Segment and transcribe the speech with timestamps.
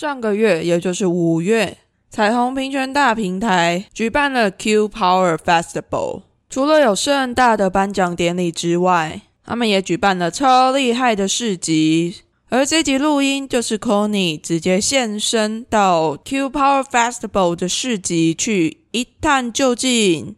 [0.00, 1.76] 上个月，也就是五月，
[2.08, 6.22] 彩虹平权大平台举办了 Q Power Festival。
[6.48, 12.22] 除了有盛大的颁奖典礼之外，他们也举办了超厉害的市集。
[12.48, 20.34] 而这集录音就是 Conny 直接现身到 Q Power Festival 的市集去一探究竟。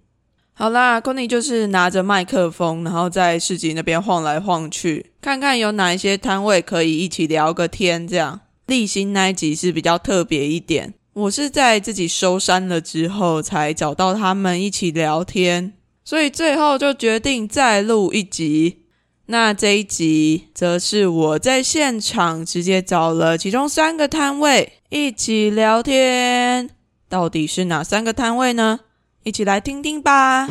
[0.55, 8.09] 好啦 c o n y 就是拿着麦克风，然后在市集那边晃来晃去，看看有哪一些摊位可以一起聊个天。
[8.09, 10.95] 这样，立新那一集是比较特别一点。
[11.15, 15.75] 我是在自己收山了之后才找到他们一起聊天，
[16.05, 18.79] 所以最后就决定再录一集。
[19.27, 26.71] 那这一集则是我在现场直接找了其中三个摊位一起聊天，
[27.08, 28.81] 到底是哪三个摊位呢？
[29.22, 30.49] 一起来听听吧。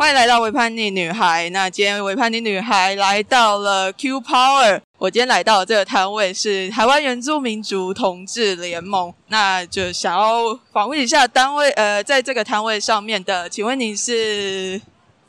[0.00, 1.50] 欢迎来到维叛逆女孩。
[1.50, 4.80] 那今天维叛逆女孩来到了 Q Power。
[4.96, 9.12] 我今天来到这个摊位是台湾原住民族同志联盟。
[9.28, 14.80] 那就想要访问一下单位，呃，在这个摊位上面的，请问你是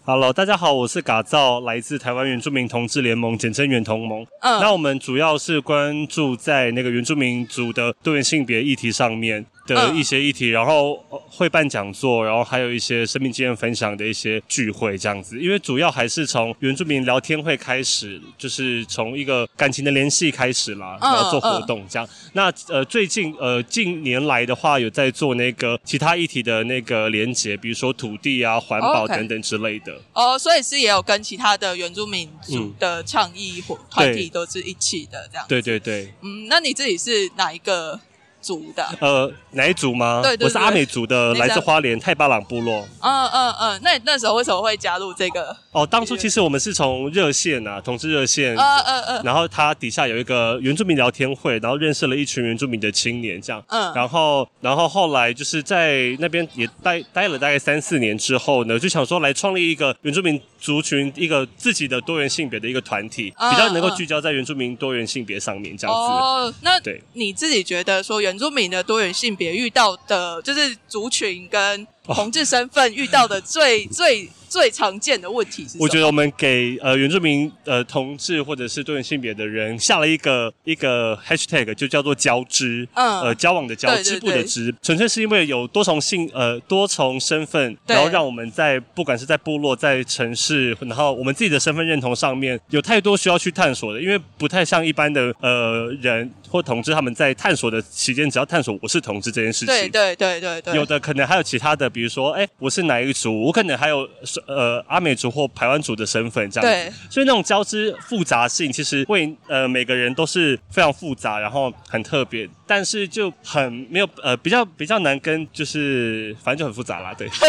[0.05, 4.25] ？Hello，大家好，我是嘎造，来自台湾原住民同志联盟，简称原同盟。
[4.39, 9.45] 嗯，那我们主要是关注在那个原住民族的多元性别议题上面。
[9.67, 10.95] 的一些议题，然后
[11.29, 15.39] 会办讲座，然后还有一些生命经验分享的一些聚会这样子。
[15.39, 22.07] 因为主要还是从原住民聊天会开始，就是从一个感情的联系开始啦，然后做活动这样。
[22.33, 29.99] 那呃，最近呃近年来的话，有在做那个其他议题的那个连结，比如说土地啊、环保等等之类的。
[30.13, 35.45] 哦，所以是也有跟其他的原住民族的倡议或团体都是一起的这样。
[35.47, 36.13] 对对对。
[36.21, 37.99] 嗯，那你自己是哪一个？
[38.41, 40.21] 族的呃哪一族吗？
[40.23, 42.87] 对对，我是阿美族的，来自花莲太巴朗部落。
[43.01, 45.55] 嗯嗯嗯，那那时候为什么会加入这个？
[45.71, 66.01] 哦，当初其实我们是从热线啊，同志热线，嗯嗯嗯，然后它底下有一个原住民聊天会，然后认识了一群原住民的青年，这样，嗯，然后然后后来就是在那边也待待了大概三四年之后呢，就想说来创立一个原住民族群，一个自己的多元性别的一个团体，比较能够聚焦在原住民多元性别上面这样子。
[66.01, 74.29] 哦，那对你自己觉得说原很著名的多元性别遇到的，就是族群跟同志身份遇到的最 最。
[74.51, 104.05] 最常见的问题是，我觉得我们给呃原住民呃同志或者是多元性别的人下了一个一个 hashtag，就叫做交织，嗯，呃交往的交，织部的织，纯粹是因为有多重性呃多重身份，然后让我们在不管是在部落在城市，然后我们自己的身份认同上面有太多需要去探索的，因为不太像一般的呃人或同志他们在探索的期间，只要探索我是同志这件事情，对对对对对，有的可能还有其他的，比如说哎我是哪一族，我可能还有。
[104.47, 117.27] 呃，阿美族或台湾族的身份这样子，所以那种交织复杂性，其实会呃每个人都是非常复杂，然后很特别，但是就很没有呃比较比较难跟，就是反正就很复杂啦，对。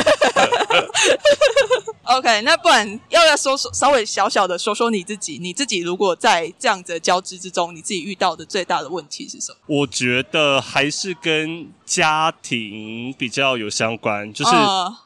[2.04, 5.38] OK，那不然要不要说说稍微小小的说说你自己？
[5.40, 9.58] 你自己如果在这样子的交织之中，你自己遇到的最大的问题是什么？
[9.66, 14.50] 我觉得还是跟家庭比较有相关，就是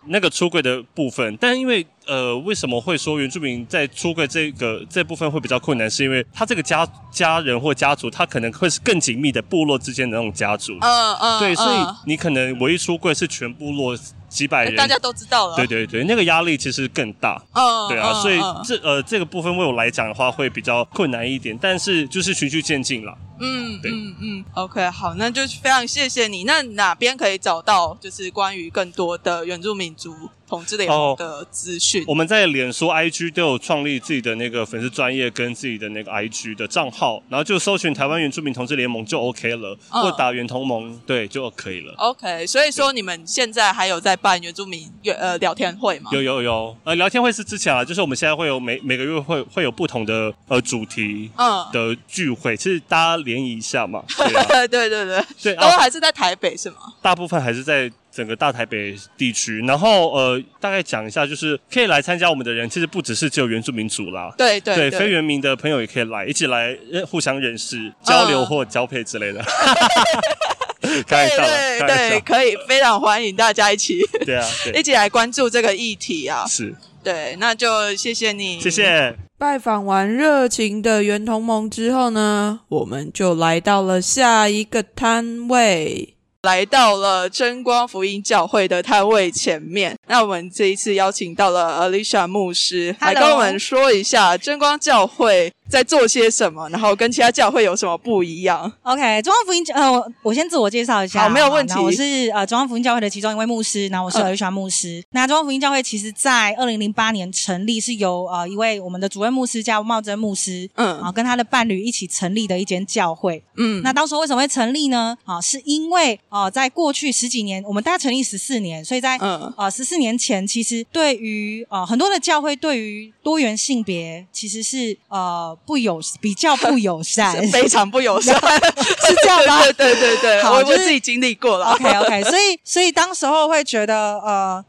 [0.06, 1.37] 那个出轨的部分。
[1.38, 5.91] 但因为呃，为什么会说原住民在出柜这个这部分会比较困难？
[5.91, 10.72] 是因为他这个家家人或家族，他可能会是更紧密的部落之间的那种家族。
[10.81, 13.97] 嗯嗯，对，所以你可能唯一出柜是全部落
[14.37, 15.57] 几百人，大家都知道了。
[15.57, 17.43] 对对对，那个压力其实更大。
[17.55, 23.17] 嗯，对啊，所以这呃这个部分为我来讲的话会比较困难一点，但是就是循序渐进了。
[23.39, 26.45] 嗯，对，嗯嗯，OK，好，那就非常谢谢你。
[26.45, 30.15] 那哪边可以找到就是关于更多的原住民族？
[30.49, 41.93] 同志联盟的资讯，我们在脸书、IG 都有创立自己的那个粉丝专业跟自己的那个 IG 的账号，然后就搜寻台湾原住民同志联盟就 OK 了，或打原同盟对就可以了。
[41.97, 46.13] OK，所以说你们现在还有在办原住民呃聊天会吗？
[46.13, 54.02] 有有有，呃聊天会是之前啊，就是我们现在会有每每个月会会有不同的呃主题嗯的聚会，其实大家联谊一下嘛。
[54.17, 56.76] 对对对对，对，都还是在台北是吗？
[57.02, 57.93] 大部分还是在。
[58.17, 66.75] 整个大台北地区，然后呃，大概讲一下，就是可以来参加我们的人，其实不只是只有原住民族啦，对对对，非原民的朋友也可以来，一起来
[67.06, 69.44] 互相认识、交流或交配之类的。
[71.06, 76.46] 开玩笑，对对，可以，非常欢迎大家一起，对啊， 一起来关注这个议题啊。
[76.46, 76.75] 是，
[77.06, 79.14] 对，那就谢谢你，谢谢。
[79.38, 86.14] 拜访完热情的圆同盟之后呢，我们就来到了下一个摊位。
[86.43, 89.97] 来到了真光福音教会的摊位前面。
[90.06, 95.53] 那我们这一次邀请到了 Alicia 牧师来跟我们说一下真光教会。
[95.69, 96.69] 在做些什么？
[96.71, 101.75] 然后跟其他教会有什么不一样？OK，中央福音教呃，我我先自我介绍一下，好，没有问题。
[101.79, 105.03] 我是呃中央福音教会的其中一位牧师，然后我是尔玉牧师。
[105.11, 113.83] 那中央福音教会其实在二零零八年成立，是由呃一位我们的主任牧师叫茂贞牧师，嗯，然后跟他的伴侣一起成立的一间教会，嗯。
[113.83, 115.17] 那当时为什么会成立呢？
[115.25, 125.56] 啊，是因为呃在过去十几年，我们大概成立十四年，所以在嗯呃十四年前，其实对于呃很多的教会对于多元性别其实是呃。
[125.64, 129.62] 不友比较不友善， 非常不友善， 是这样吗？
[129.76, 131.67] 对 对对，我我自己经历过了。
[131.73, 134.64] OK OK，所以所以当时候会觉得，呃，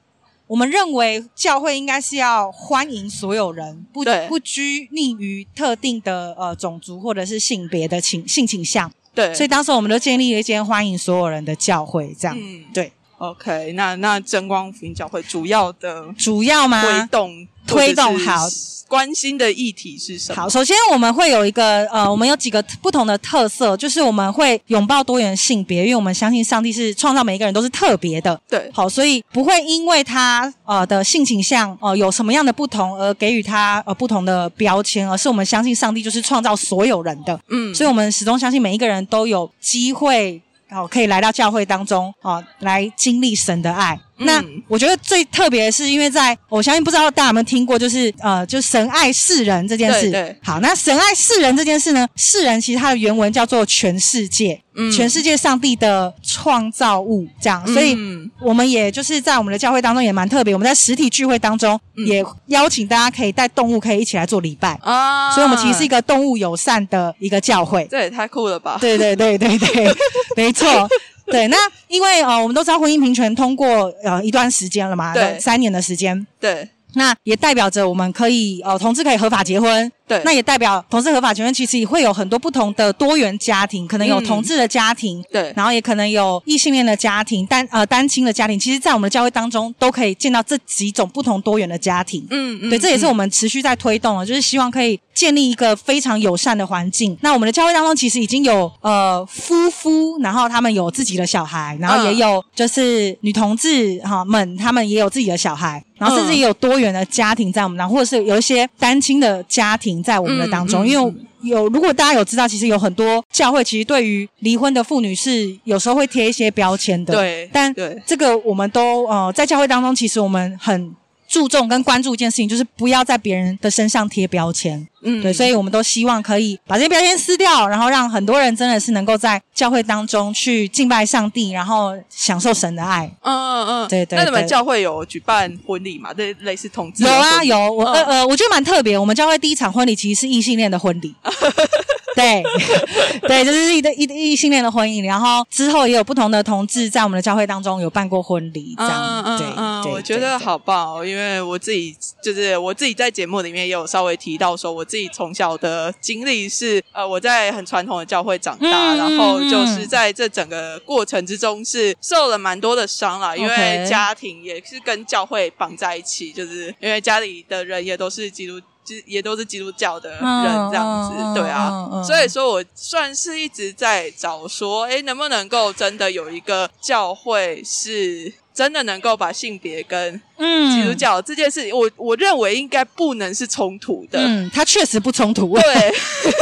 [0.48, 8.92] 我们认为教会应该是要欢迎所有人，不不拘泥于特定的呃种族或者是性别的倾性倾向。
[9.14, 12.38] 对，所以当时我们都建立了一间欢迎所有人的教会，这样。
[12.72, 16.82] 对，OK，那那真光福音教会主要的主要吗？
[16.82, 18.48] 推动推动好。
[18.90, 20.42] 关心的议题是什么？
[20.42, 28.40] 好，首先我们会有一个呃，我们有几个不同的特色，就是我们会拥抱多元性别，因为我们相信上帝是创造每一个人都是特别的。
[28.48, 37.38] 对，好，所以不会因为他呃的性倾向呃有什么样的不同而给予他呃不同的标签，而是我们相信上帝就是创造所有人的。
[37.50, 40.42] 嗯，所以我们始终相信每一个人都有机会。
[40.70, 44.00] 哦，可以来到教会当中，哦，来经历神的爱。
[44.20, 50.10] 那我觉得最特别的是，因为在我相信不知道大家有没有听过，就是呃，就神爱世人这件事。
[50.10, 54.60] 对，好，那神爱世人这件事呢，世人其实它的原文叫做全世界，
[54.96, 57.66] 全世界上帝的创造物这样。
[57.68, 57.98] 所以
[58.42, 65.32] 我们也就是在我们的教会当中也蛮特别，我们在实体聚会当中也邀请大家可以带动物可以一起来做礼拜啊。
[65.34, 67.88] 所以我们其实是一个动物友善的一个教会。
[67.92, 68.78] 这也太酷了吧！
[68.82, 69.96] 对对对对对，
[70.36, 70.90] 没错。
[71.32, 71.58] 对，那
[71.88, 76.70] 因为呃，我们都知道婚姻平权通过呃一段时间了嘛，对，三年的时间，对。
[76.94, 79.92] 那也代表着我们可以呃，同志可以合法结婚。
[80.08, 88.58] 对，那也代表同志合法权益，其实也会有很多不同的多元家庭，可能有同志的家庭，对，然后也可能有异性恋的家庭，单呃单亲的家庭。
[88.58, 92.26] 其实，在我们的教会当中，都可以见到这几种不同多元的家庭。
[92.30, 97.18] 嗯嗯，对，这也是我们持续在推动的，就是希望可以建立一个非常友善的环境。
[97.22, 105.84] 那我们的教会当中，其实已经有呃夫妇，然后他们有自己的小孩，然后也有就是女同志哈们，他们也有自己的小孩。
[106.00, 110.88] 然后甚至也有多元的家庭在我们那，或者是有一些单亲的家庭在我们的当中。
[110.88, 117.14] 因为有，如果大家有知道，其实有很多教会其实对于离婚的妇女是有时候会贴一些标签的。
[117.14, 117.74] 对，但
[118.06, 120.96] 这个我们都呃在教会当中，其实我们很。
[121.38, 124.88] 注重跟关注一件事情，就是不要在别人的身上贴标签。
[125.04, 133.06] 嗯，对，所以我们都希望可以把这些标签撕掉，然后让很多人真的是能够在教会当中去敬拜上帝，然后享受神的爱。
[133.22, 134.18] 嗯嗯嗯，对对。
[134.18, 136.12] 那你们教会有举办婚礼吗？
[136.12, 138.98] 对，类似同志有啊有，我呃呃，我觉得蛮特别。
[138.98, 141.14] 我们教会第一场婚礼其实是异性恋的婚礼。
[142.18, 142.44] 对，
[143.28, 168.60] 对，这是一的异异性恋的婚姻，然后之后也有不同的同志在我们的教会当中有办过婚礼，这样，对，嗯，我觉得好棒哦，因为我自己就是我自己在节目里面也有稍微提到说，我自己从小的经历是，呃，我在很传统的教会长大，然后就是在这整个过程之中是受了蛮多的伤啦，因为家庭也是跟教会绑在一起，就是因为家里的人也都是基督。
[169.06, 178.34] 也都是基督教的人这样子，对啊，所以说我算是一直在找说，哎，能不能够真的有一个教会是。
[178.58, 184.18] 真的能够把性别跟基督教这件事情，我我认为应该不能是冲突的。
[184.20, 185.54] 嗯，它确实不冲突。
[185.54, 185.94] 对，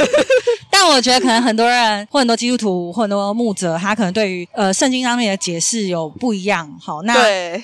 [0.72, 6.70] 但我觉得可能很多人或很多基督徒或很多牧者，他可能对于呃圣经上面的解释有不一样。
[6.82, 7.14] 好，那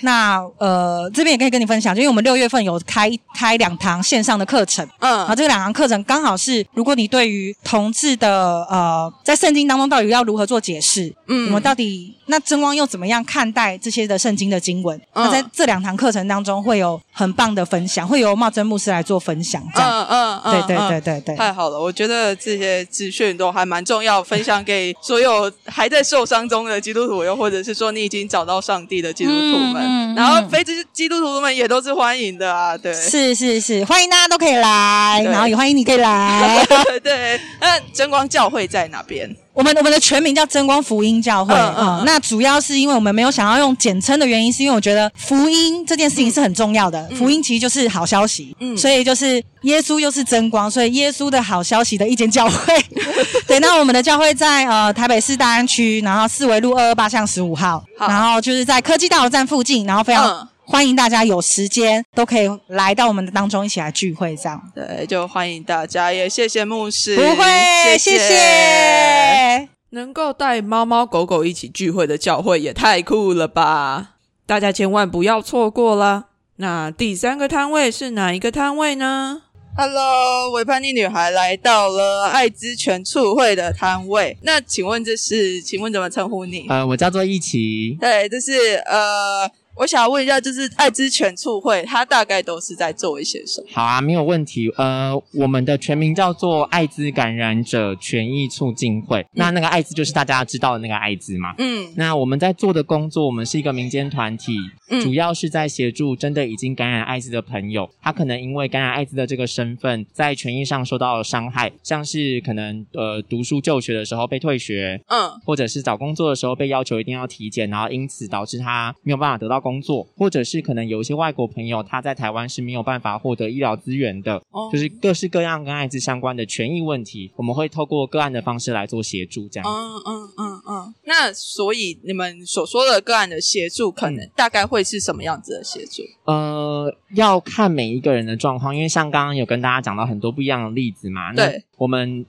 [0.02, 14.52] 那呃这边也可以跟你分享，就因为我们六月份有开开两堂线上的课程，嗯，啊，这两堂课程刚好是如果你对于同志的呃在圣经当中到底要如何做解释，嗯，我们到底那真光又怎么样看待这些的圣经？
[14.52, 19.64] 的经文，那在这两堂课程当中会有很棒的分享，会由茂真牧师来做分享。
[19.74, 21.80] 嗯嗯嗯，对对对对对，太好了！
[21.80, 30.14] 我觉得这些资讯都还蛮重要，分享给所有还在受伤中的基督徒，又或者是说你已经找到上帝的基督徒们。
[30.14, 32.78] 然后非基基督徒们也都是欢迎的啊！
[32.78, 36.64] 对，是是是，欢迎大家都可以来，然后也欢迎你可以来。
[37.02, 39.34] 对，那真光教会在哪边？
[39.54, 42.04] 我们我们的全名叫真光福音教会啊。
[42.06, 47.08] 那主要是因为我们没有想要用简称的原因，是因为我觉得福音这件事情是很重要的。
[47.16, 52.86] 福音其实就是好消息，嗯，所以就是耶稣又是真光，所以耶稣的好消息的一间教会。
[53.46, 60.48] 对，那我们的教会在呃台北市大安区，然后四维路二二八巷十五号，然后就是在科技大楼站附近，然后非常。
[60.72, 69.68] 欢迎大家有时间都可以来到我们的当中一起来聚会，这样对，就欢迎大家，也谢谢牧师，不会，谢谢。
[69.90, 74.12] 能够带猫猫狗狗一起聚会的教会也太酷了吧！
[74.46, 76.28] 大家千万不要错过啦。
[76.56, 79.42] 那第三个摊位是哪一个摊位呢
[79.76, 84.38] ？Hello，维叛逆女孩来到了爱之泉促会的摊位。
[84.44, 85.62] 那请问这是？
[85.62, 86.66] 请问怎么称呼你？
[86.70, 87.98] 呃，我叫做一奇。
[88.00, 89.52] 对，这是呃。
[89.82, 93.68] 我想问一下，就是爱之犬促会，它大概都是在做一些什么？
[93.74, 94.72] 好啊，没有问题。
[94.78, 99.26] 呃，我们的全名叫做艾滋感染者权益促进会。
[99.34, 101.56] 那那个艾滋就是大家知道的那个艾滋嘛？
[101.58, 101.92] 嗯。
[101.96, 104.56] 那我们在做的工作，我们是一个民间团体，
[105.02, 119.71] 主要是在协助真的已经感染艾滋的朋友，他可能因为感染艾滋的这个身份，在权益上受到了伤害，像是可能呃读书就学的时候被退学，嗯，或者是找工作的时候被要求一定要体检，然后因此导致他没有办法得到工。
[119.72, 129.66] 工作，或者是可能有一些外国朋友，他在台湾是没有办法获得医疗资源的，哦就是各式各样跟艾滋相关的权益问题，我们会透过个案的方式来做协助，这样。
[129.66, 130.94] 嗯嗯嗯嗯。
[131.06, 136.04] 那所以你们所说的个案的协助，可能大概会是什么样子的协助？
[136.26, 141.34] 呃，要看每一个人的状况，因为像刚刚有跟大家讲到很多不一样的例子嘛。
[141.34, 142.26] 对，我们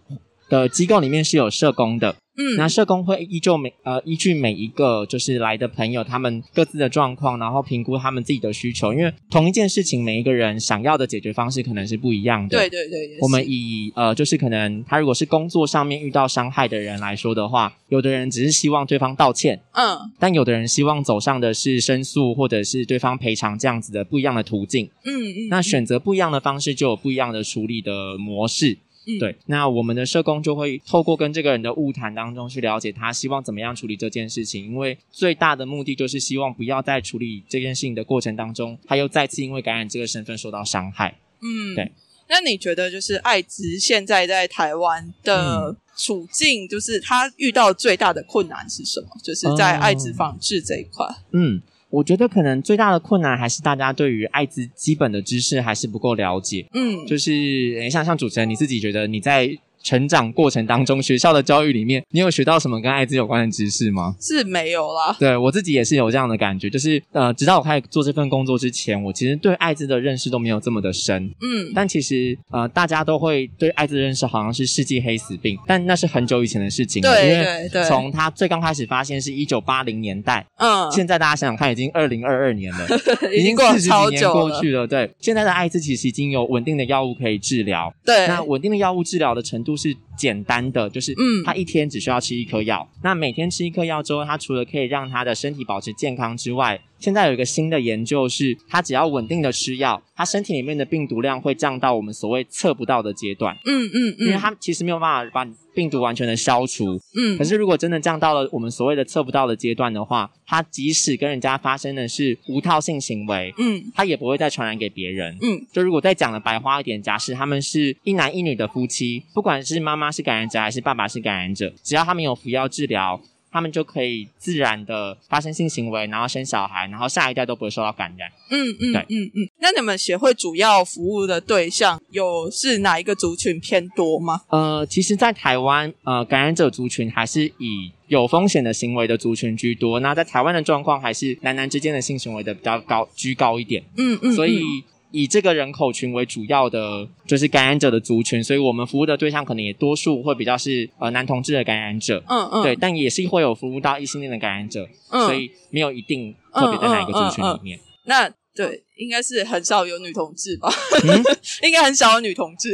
[0.49, 2.15] 的机构里面是有社工的。
[2.37, 12.57] 嗯，那社工会依旧每呃依据每一个就是来的朋友他们各自的状况，然后评估他们自己的需求，因为同一件事情每一个人想要的解决方式可能是不一样的。
[12.57, 24.89] 对对对，我们以呃就是可能他如果是工作上面遇到伤害的人来说的话，有的人只是希望对方道歉，嗯，但有的人希望走上的是申诉或者是对方赔偿这样子的不一样的途径。
[25.05, 28.79] 嗯嗯，那选择不一样的方式就有不一样的处理的模式。
[29.19, 41.19] 对，那我们的社工就会透过跟这个人的物谈当中去了解他希望怎么样处理这件事情，因为最大的目的就是希望不要在处理这件事情的过程当中，他又再次因为感染这个身份受到伤害。
[41.41, 41.91] 嗯，对。
[42.29, 49.09] 那你觉得就是艾滋现在在台湾的处境，就是他遇到最大的困难是什么？
[49.23, 51.07] 就是在艾滋防治这一块。
[51.33, 51.61] 嗯。
[51.93, 56.67] 我觉得可能最大的困难还是大家对于艾滋基本的知识还是不够了解。
[56.73, 59.57] 嗯，就是像像主持人你自己觉得你在。
[59.83, 64.15] 成长过程当中，学校的教育里面，你有学到什么跟艾滋有关的知识吗？
[64.21, 65.17] 是没有啦。
[65.19, 71.27] 对我自己也是有这样的感觉，就是呃，直到我开始做这份工作之前，我其实对艾滋的认识都没有这么的深。
[71.41, 77.13] 嗯，但其实呃，大家都会对艾滋的认识好像是世纪黑死病，但那是很久以前的事情了。
[77.13, 77.85] 对对对。
[77.85, 82.87] 从他最刚开始发现是一九八零年代，嗯，现在大家想想看，已经二零二二年了，
[83.37, 84.87] 已经过了超久过去了。
[84.87, 87.93] 对，现在的艾滋其实已经有稳定的药物可以治疗。
[88.05, 89.97] 对，那稳定的药物治疗的程度是。
[90.15, 92.89] 简单的就是，嗯，他一天只需要吃一颗药。
[93.03, 103.57] 那每天吃一颗药之后，他除了可以让他的身体保持健康之外，现在有一个新的研究是，他只要稳定的吃药，他身体里面的病毒量会降到我们所谓测不到的阶段。
[103.65, 107.01] 嗯嗯嗯，因为他其实没有办法把病毒完全的消除。
[107.17, 115.37] 嗯，可是如果真的降到了我们所谓的测不到的阶段的话，他即使跟人家发生的是无套性行为，嗯，他也不会再传染给别人。
[115.41, 123.21] 嗯，就如果再讲的白话一点，假设他们是一男一女的夫妻，不管是妈妈是感染者还是爸爸是感染者，只要他们有服药治疗。
[123.53, 128.29] 他们就可以自然的发生性行为，然后生小孩，然后下一代都不会受到感染。
[128.51, 129.49] 嗯嗯，对，嗯嗯。
[129.61, 134.41] 那你们协会主要服务的对象有是哪一个族群偏多吗？
[134.49, 140.01] 呃，其实，在台湾，呃，感染者族群还是以有风险的行为的族群居多。
[140.01, 143.85] 那在台湾的状况，还是男男之间的性行为的比较高，居高一点。
[143.97, 144.83] 嗯嗯，所以。
[145.13, 157.79] 以这个人口群为主要的，就是感染者的族群，所以我们服务的对象可能也多数会比较是呃男同志的感染者，嗯嗯，对，但也是会有服务到异性恋的感染者，所以没有一定特别在哪一个族群里面。
[158.05, 160.69] 那对，应该是很少有女同志吧？
[161.63, 162.71] 应该很少有女同志。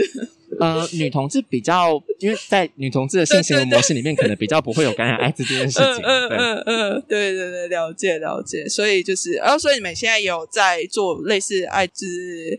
[0.61, 5.85] 呃，女同志比较，因为在女同志的性行为模式里面，可能比较不会有感染艾滋这件事情。
[6.03, 8.69] 嗯嗯嗯，对对对，了解了解。
[8.69, 12.05] 所以就是，然后所以你们现在有在做类似艾滋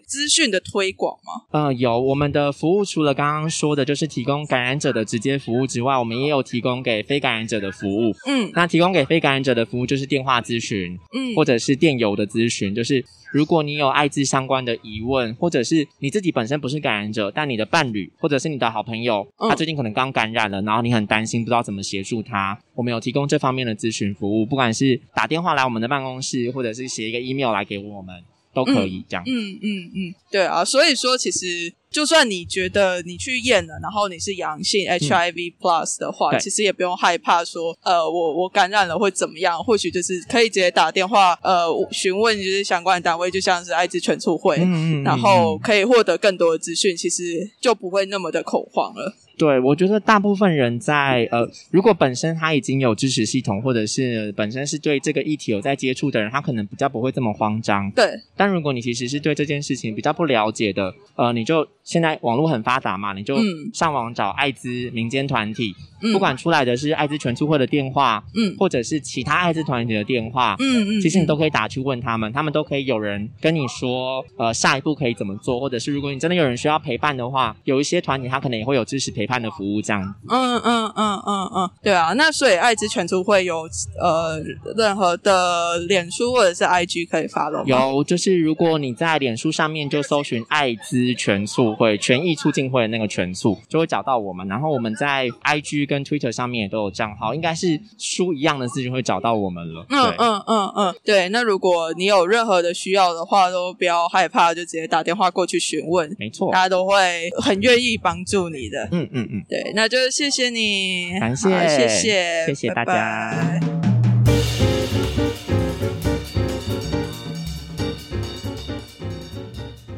[0.08, 1.44] 资讯的推广吗？
[1.52, 2.00] 嗯，有。
[2.00, 8.16] 我们的服务除了刚刚说的，就是提供感染者的直接服务之外，我们也有提供给非感染者的服务。
[8.26, 13.04] 嗯，那提供给非感染者的服务就是电话咨询，嗯，或者是电邮的咨询，就是
[13.34, 17.89] 如果你有艾滋相关的疑问，或者是你自己本身不是感染者，但你的伴侣。
[17.90, 28.24] 伴侣或者是你的好朋友，他最近可能刚感染了，然后你很担心，不知道怎么协助他，我们有提供这方面的咨询服务，不管是打电话来我们的办公室，或者是写一个 email 来给我们。
[28.52, 29.24] 都可以这样。
[29.28, 39.58] 嗯嗯嗯，对啊，所以说其实就算你觉得你去验了，然后你是阳性 HIV plus 的话，其实也不用害怕说，呃，我我感染了会怎么样？
[39.64, 44.58] 或许就是可以直接打电话，呃，询问就是相关的单位，就像是艾滋全促会，
[45.04, 49.16] 然后可以获得更多的资讯，其实就不会那么的恐慌了。
[49.38, 57.90] 对，我觉得大部分人在呃，如果本身他已经有支持系统，或者是本身是对这个议题有在接触的人，他可能比较不会这么慌张。
[57.92, 63.38] 对，但如果你其实是对这件事情比较不了解的，呃，你就现在网络很发达嘛，你就
[63.74, 65.76] 上网找艾滋民间团体。
[66.14, 80.02] 不管出来的是艾滋全促会的电话，嗯，或者是其他艾滋团体的电话，嗯嗯，其实你都可以打去问他们，他们都可以有人跟你说，呃，下一步可以怎么做，或者是如果你真的有人需要陪伴的话，有一些团体他可能也会有支持陪伴的服务，这样。
[80.30, 81.39] 嗯嗯嗯嗯嗯，
[81.82, 83.68] 对啊，那所以艾滋全促会有
[84.00, 84.40] 呃
[84.78, 87.64] 任何的脸书或者是 IG 可以发吗？
[87.66, 95.80] 有，就是如果你在脸书上面就搜寻艾滋全促会、权益促进会的那个全促，就会找到我们，然后我们在 IG。
[95.90, 99.86] 跟 Twitter 上面也都有账号，应该是书一样的事情会找到我们了。
[99.90, 101.30] 嗯嗯嗯嗯，对。
[101.30, 106.16] 那如果你有任何的需要的话，都不要害怕，就直接打电话过去询问。
[106.20, 108.88] 没错，大家都会很愿意帮助你的。
[108.92, 113.60] 嗯嗯嗯，对，那就谢谢你，感谢谢谢谢谢大家。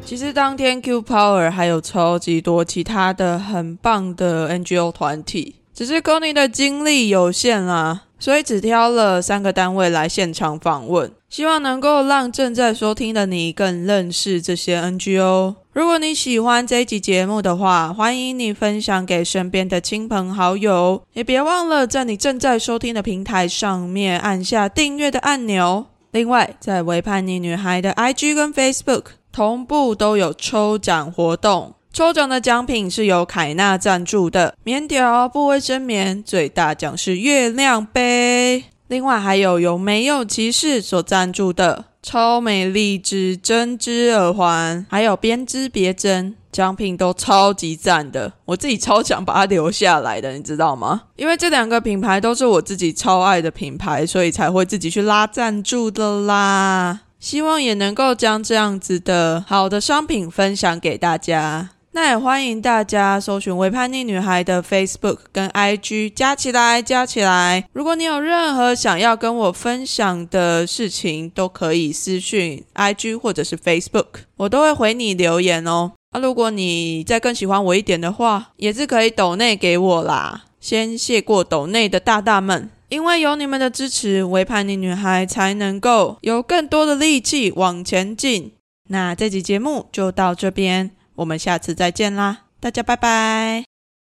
[0.04, 15.61] 其实当天 Q Power 还有超级多其他的很棒的 NGO 团体，只是 c o n y 的精力有限啦，所以只挑了三个单位来现场访问，希望能够让正在收听的你更认识这些 NGO。
[15.72, 25.86] 如果你喜欢这一集节目的话，欢迎你分享给身边的亲朋好友，也别忘了在你正在收听的平台上面按下订阅的按钮。
[26.10, 29.04] 另外，在微叛逆女孩的 IG 跟 Facebook。
[29.32, 38.64] 同步都有抽奖活动，抽奖的奖品是由凯纳赞助的棉条不卫生棉，最大奖是月亮杯。
[38.88, 51.02] 另外还有由没有骑士所赞助的超美丽之针织耳环，还有编织别针，奖品都超级赞的，我自己超想把它留下来的，你知道吗？
[51.14, 57.02] 因为这两个品牌都是我自己超爱的品牌，所以才会自己去拉赞助的啦。
[57.20, 61.70] 希望也能够将这样子的好的商品分享给大家。
[61.94, 67.68] 那也欢迎大家搜寻“微叛逆女孩”的 Facebook 跟 IG 加起来，加起来。
[67.74, 74.06] 如果你有任何想要跟我分享的事情，都可以私讯 IG 或者是 Facebook，
[74.38, 75.92] 我都会回你留言哦。
[76.12, 80.44] 啊，如果你再更喜欢我一点的话，也是可以抖内给我啦。
[80.58, 82.70] 先谢过抖内的大大们。
[82.88, 88.52] 因为有你们的支持，微叛逆女孩才能够有更多的力气往前进。
[88.88, 90.90] 那这集节目就到这边，
[91.22, 93.71] 我们下次再见啦，大家拜拜。